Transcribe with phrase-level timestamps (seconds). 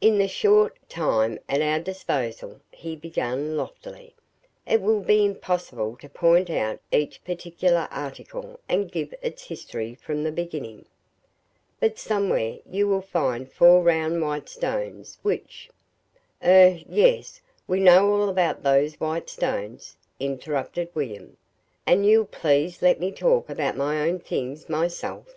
[0.00, 4.14] "In the short time at our disposal," he began loftily,
[4.66, 10.24] "it will be impossible to point out each particular article and give its history from
[10.24, 10.86] the beginning;
[11.80, 15.68] but somewhere you will find four round white stones, which"
[16.42, 21.36] "Er yes, we know all about those white stones," interrupted William,
[21.86, 25.34] "and you'll please let me talk about my own things myself!"